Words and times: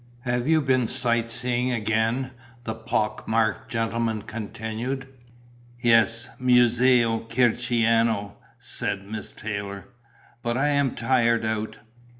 "Have 0.21 0.47
you 0.47 0.63
been 0.63 0.87
sight 0.87 1.29
seeing 1.29 1.71
again?" 1.71 2.31
the 2.63 2.73
pock 2.73 3.27
marked 3.27 3.69
gentleman 3.69 4.23
continued. 4.23 5.07
"Yes, 5.79 6.27
Museo 6.39 7.19
Kircheriano," 7.25 8.33
said 8.57 9.05
Miss 9.05 9.31
Taylor. 9.31 9.89
"But 10.41 10.57
I 10.57 10.69
am 10.69 10.95
tired 10.95 11.45
out. 11.45 11.77